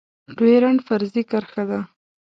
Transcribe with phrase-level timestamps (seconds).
[0.37, 1.79] ډيورنډ فرضي کرښه ده